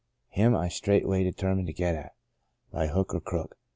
Him 0.29 0.55
I 0.55 0.67
straightway 0.67 1.21
determined 1.23 1.67
to 1.67 1.73
get 1.73 1.93
at, 1.93 2.15
by 2.71 2.87
hook 2.87 3.13
or 3.13 3.19
crook. 3.21 3.55